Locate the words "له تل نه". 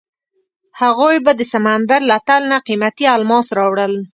2.11-2.57